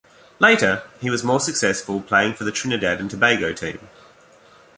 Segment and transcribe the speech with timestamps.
[0.39, 3.87] Later, he was more successful playing for the Trinidad and Tobago team.